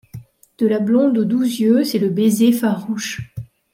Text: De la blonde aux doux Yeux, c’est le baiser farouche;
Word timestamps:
De 0.57 0.65
la 0.65 0.79
blonde 0.79 1.19
aux 1.19 1.25
doux 1.25 1.43
Yeux, 1.43 1.83
c’est 1.83 1.99
le 1.99 2.09
baiser 2.09 2.51
farouche; 2.51 3.19